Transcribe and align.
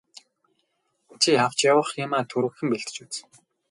Чи 1.21 1.29
авч 1.45 1.59
явах 1.71 1.89
юмаа 2.05 2.23
түргэхэн 2.29 2.67
бэлдэж 2.69 2.95
үз. 3.03 3.15